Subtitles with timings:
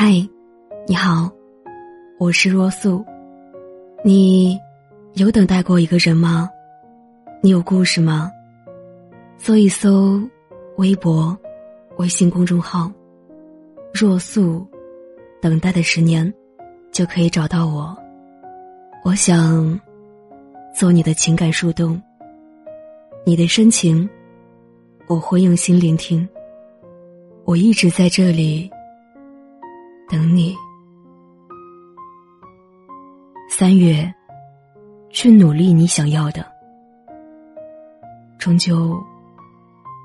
[0.00, 0.12] 嗨，
[0.86, 1.28] 你好，
[2.20, 3.04] 我是若素。
[4.04, 4.56] 你
[5.14, 6.48] 有等待过一个人吗？
[7.42, 8.30] 你有故事吗？
[9.38, 10.22] 搜一搜
[10.76, 11.36] 微博、
[11.96, 12.88] 微信公众号
[13.92, 14.64] “若素”，
[15.42, 16.32] 等待的十年，
[16.92, 17.98] 就可以找到我。
[19.02, 19.80] 我想
[20.72, 22.00] 做你的情感树洞，
[23.26, 24.08] 你的深情，
[25.08, 26.28] 我会用心聆听。
[27.44, 28.70] 我一直在这里。
[30.08, 30.56] 等你。
[33.50, 34.10] 三月，
[35.10, 36.46] 去努力你想要的，
[38.38, 38.98] 终究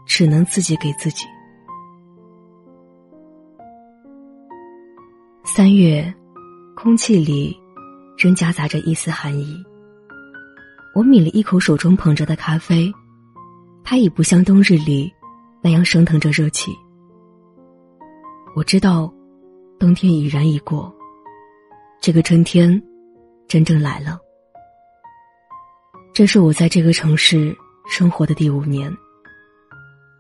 [0.05, 1.25] 只能自己给自己。
[5.45, 6.13] 三月，
[6.75, 7.57] 空气里
[8.17, 9.55] 仍夹杂着一丝寒意。
[10.93, 12.91] 我抿了一口手中捧着的咖啡，
[13.85, 15.09] 它已不像冬日里
[15.61, 16.71] 那样升腾着热气。
[18.53, 19.09] 我知道。
[19.83, 20.95] 冬天已然已过，
[21.99, 22.81] 这个春天
[23.49, 24.17] 真正来了。
[26.13, 27.53] 这是我在这个城市
[27.89, 28.89] 生活的第五年。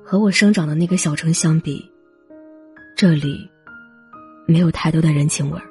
[0.03, 1.81] 和我生长的那个小城相比，
[2.93, 3.49] 这里
[4.45, 5.63] 没有太多的人情味儿。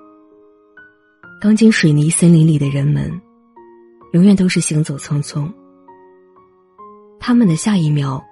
[1.38, 3.12] 钢筋水泥森林里的人们，
[4.14, 5.52] 永远都是行走匆匆。
[7.20, 8.24] 他们的下一秒，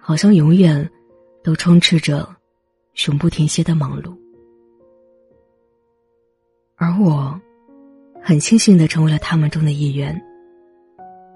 [0.00, 0.90] 好像永远
[1.44, 2.26] 都充斥着
[3.06, 4.16] 永不停歇的忙碌。
[6.80, 7.36] 而我，
[8.22, 10.16] 很庆幸的成为了他们中的一员。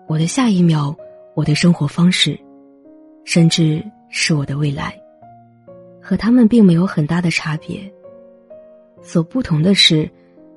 [0.07, 0.95] 我的下一秒，
[1.35, 2.39] 我的生活方式，
[3.25, 4.97] 甚至是我的未来，
[6.01, 7.93] 和他们并没有很大的差别。
[9.03, 10.09] 所不同的是，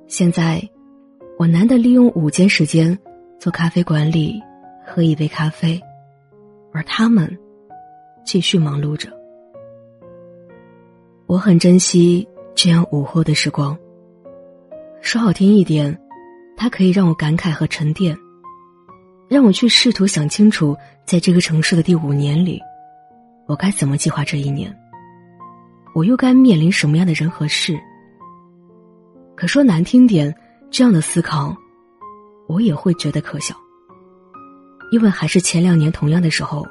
[0.06, 0.62] 现在，
[1.40, 2.96] 我难得利用午间时间，
[3.40, 4.40] 做咖啡馆里
[4.86, 5.82] 喝一杯咖啡，
[6.72, 7.36] 而他们，
[8.24, 9.10] 继续忙碌着。
[11.26, 13.76] 我很珍惜这样午后的时光。
[15.06, 15.96] 说好听一点，
[16.58, 18.18] 它可以让我感慨和沉淀，
[19.30, 22.60] 让我去试图想清楚，在这个城市的第五年里，
[23.48, 24.76] 我该怎么计划这一年，
[25.94, 27.80] 我又该面临什么样的人和事。
[29.36, 30.36] 可说难听点，
[30.72, 31.56] 这样的思考，
[32.48, 33.56] 我也会觉得可笑，
[34.92, 36.66] 因为还是前两年同样的时候，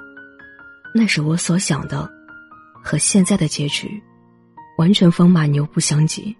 [0.93, 2.11] 那时我所想的，
[2.83, 3.89] 和现在的结局，
[4.77, 6.37] 完全风马牛不相及。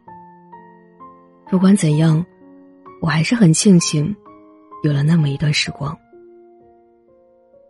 [1.55, 2.27] 不管怎样，
[3.01, 4.13] 我还是很庆幸，
[4.83, 5.97] 有了那么一段时光。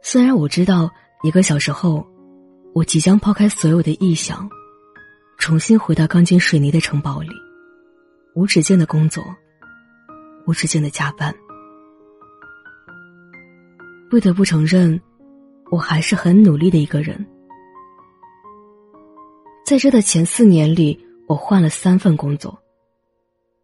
[0.00, 0.90] 虽然我知道
[1.22, 2.02] 一个小时后，
[2.72, 4.48] 我即将抛开所有的臆想，
[5.36, 7.28] 重新回到钢筋水泥的城堡里，
[8.34, 9.22] 无止境的工作，
[10.46, 11.34] 无止境的加班。
[14.08, 14.98] 不得不承认，
[15.70, 17.22] 我还是很努力的一个人。
[19.66, 22.58] 在这的前四年里，我换了三份工作。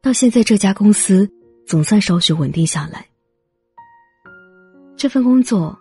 [0.02, 1.30] 到现在，这家公司
[1.66, 3.06] 总算稍许稳定下来。
[4.96, 5.78] 这份工作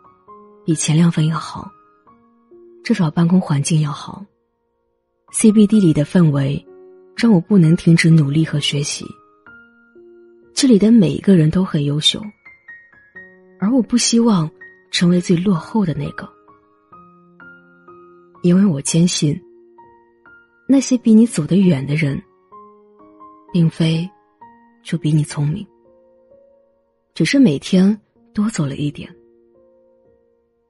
[0.66, 1.72] 比前两份要好，
[2.84, 4.26] 至少办公环境要好。
[5.32, 6.66] CBD 里的氛围
[7.16, 9.06] 让我不能停止努力和学习。
[10.54, 12.22] 这里的每一个人都很优秀，
[13.58, 14.52] 而我不希望
[14.92, 16.30] 成为最落后的那个，
[18.44, 19.40] 因为我坚信，
[20.68, 22.22] 那些比你走得远的人。
[23.52, 24.10] 并非
[24.84, 25.66] 就比你聪明，
[27.14, 28.00] 只是每天
[28.34, 29.14] 多走了一点。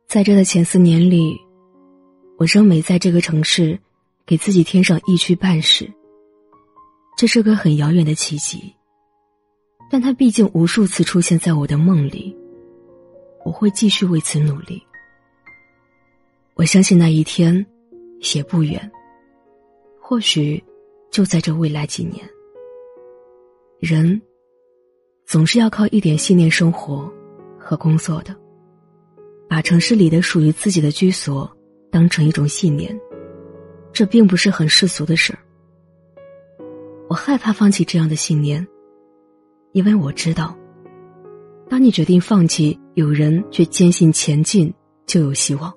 [0.08, 1.40] 在这的前四年里，
[2.38, 3.80] 我仍没在这个城市
[4.26, 5.92] 给自己添上一区半室。
[7.18, 8.74] 这是个很遥远的奇迹，
[9.92, 12.36] 但它毕竟无数次出现在我的梦里。
[13.46, 14.82] 我会继续为此努力。
[16.56, 17.66] 我相信那一天
[18.36, 18.92] 也不远，
[20.00, 20.62] 或许
[21.10, 22.28] 就在这未来几年。
[23.80, 24.22] 人
[25.26, 27.10] 总是要靠一点信念生活
[27.58, 28.36] 和工作的，
[29.48, 31.50] 把城市里的属于自己的居所
[31.90, 32.94] 当成一种信念，
[33.94, 35.40] 这并不是很世俗的事儿。
[37.08, 38.68] 我害怕放弃这样的信念，
[39.72, 40.54] 因为我知道，
[41.70, 44.74] 当你决定放弃，有人却坚信前进
[45.06, 45.74] 就有希望。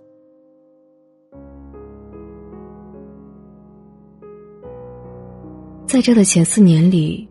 [5.87, 7.29] 在这的前四年里。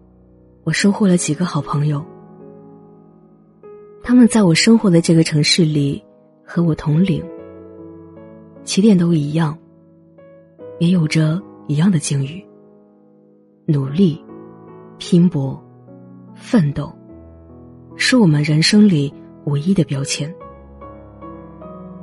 [0.64, 2.06] 我收获了几个好朋友，
[4.04, 6.04] 他们在我生活的这个城市里
[6.46, 7.24] 和我同龄，
[8.64, 9.58] 起点都一样，
[10.80, 12.46] 也有着一样的境遇。
[13.66, 14.24] 努力、
[15.00, 15.60] 拼搏、
[16.36, 16.92] 奋斗，
[17.96, 19.12] 是我们人生里
[19.46, 20.34] 唯一的标签。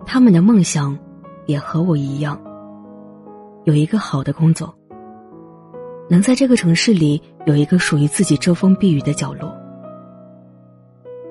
[0.04, 0.98] 他们的梦想
[1.46, 2.40] 也和我一样，
[3.64, 4.77] 有一个好的工作。
[6.08, 9.54] 能在这个城市里有一个属于自己遮风避雨的角落，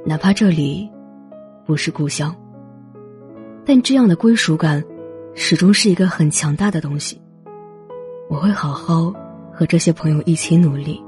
[0.06, 0.88] 哪怕这里
[1.65, 2.35] 不是故乡，
[3.65, 4.83] 但这样的归属感
[5.33, 7.19] 始终是一个很强大的东西。
[8.29, 9.12] 我会好好
[9.51, 11.01] 和这些朋友一起努力。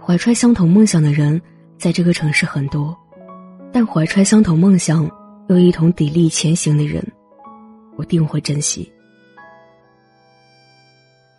[0.00, 1.40] 怀揣相同梦想的人
[1.76, 2.96] 在这个城市很多，
[3.72, 5.10] 但怀揣相同梦想
[5.48, 7.04] 又一同砥砺前行的人，
[7.96, 8.90] 我定会珍惜。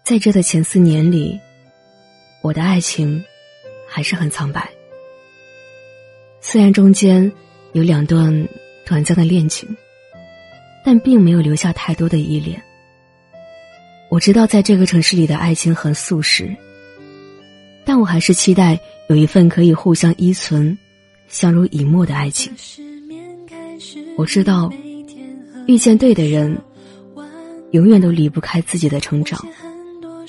[0.09, 1.39] 在这的前四年里，
[2.41, 3.23] 我的爱情
[3.87, 4.67] 还是很苍白。
[6.41, 7.31] 虽然中间
[7.73, 8.49] 有两段
[8.87, 9.69] 短暂的恋情，
[10.83, 12.59] 但并没有留下太多的依恋。
[14.09, 16.49] 我知道，在这个城市里的爱情很速食，
[17.85, 18.79] 但我还是期待
[19.09, 20.75] 有一份可以互相依存、
[21.27, 22.51] 相濡以沫的爱情。
[24.17, 24.73] 我知道，
[25.67, 26.59] 遇见对的人，
[27.73, 29.39] 永远都离不开自己的成长。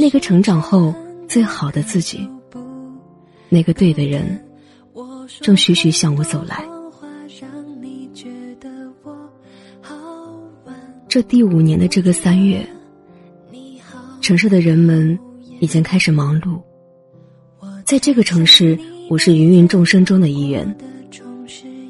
[0.01, 0.95] 那个成长后
[1.29, 2.27] 最好的自己，
[3.51, 4.43] 那个对的人，
[5.43, 6.67] 正徐徐向我走来。
[11.07, 12.67] 这第五年的这个三月，
[14.23, 15.19] 城市的人们
[15.61, 16.59] 已经开始忙碌。
[17.85, 18.79] 在这个城市，
[19.11, 20.75] 我是芸芸众生中的一员，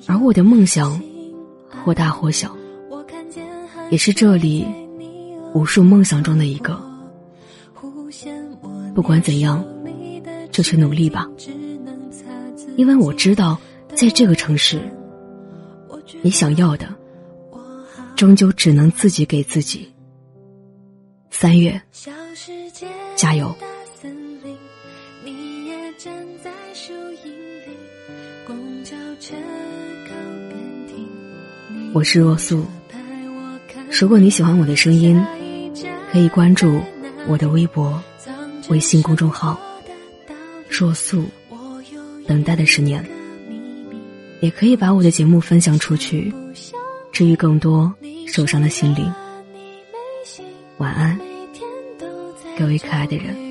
[0.09, 1.01] 而我的梦想，
[1.85, 2.57] 或大或小，
[3.89, 4.67] 也是这里
[5.55, 6.90] 无数梦想中的一个。
[9.01, 9.65] 不管怎样，
[10.53, 11.27] 就去努力吧，
[12.77, 13.59] 因为我知道，
[13.95, 14.79] 在这个城市，
[16.21, 16.87] 你想要的，
[18.15, 19.91] 终究只能自己给自己。
[21.31, 21.81] 三月，
[23.17, 23.57] 加油！
[31.95, 32.67] 我是若素，
[33.99, 35.19] 如果你喜欢我的声音，
[36.13, 36.83] 可以关注
[37.27, 37.99] 我的微博。
[38.71, 39.61] 微信公众号
[40.71, 41.25] “若素”，
[42.25, 43.05] 等待的十年，
[44.41, 46.33] 也可以把我的节目分享出去，
[47.11, 47.93] 治愈更多
[48.29, 49.13] 受伤的心灵。
[50.79, 51.19] 晚安，
[52.57, 53.50] 各位可爱的人。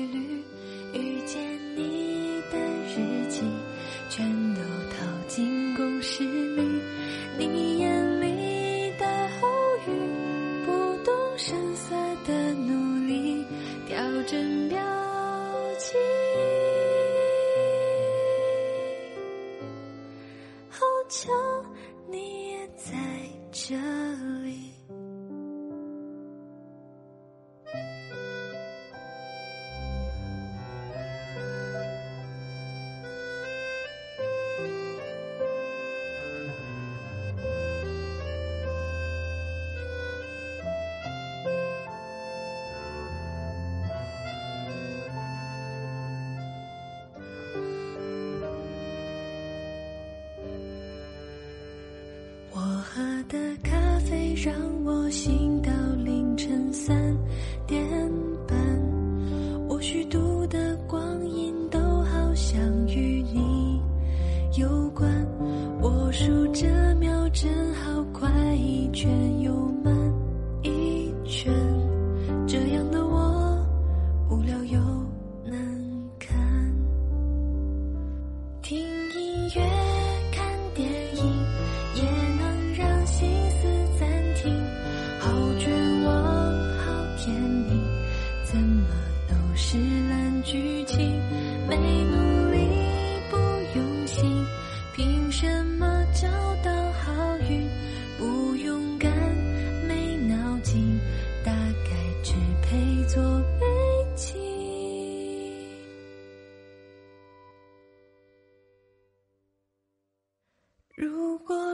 [54.42, 54.54] 让
[54.86, 55.49] 我心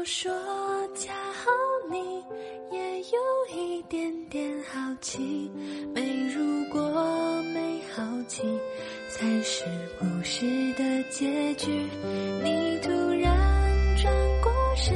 [0.06, 0.32] 说
[0.94, 1.50] 恰好
[1.90, 1.98] 你
[2.70, 5.50] 也有一点点好奇。
[5.92, 6.80] 没如果
[7.52, 8.40] 没好奇
[9.10, 9.64] 才是
[9.98, 11.72] 故事的结局。
[12.44, 13.36] 你突然
[13.96, 14.94] 转过身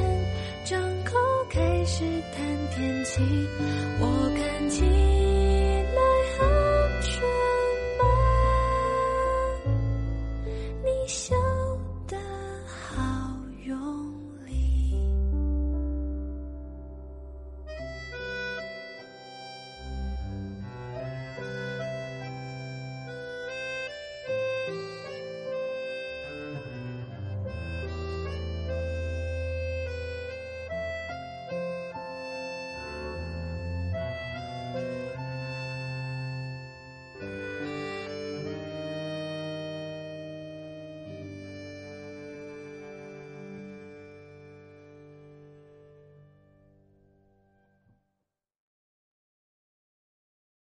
[0.63, 1.17] 张口
[1.49, 3.21] 开始谈天气。
[3.99, 5.20] 我看清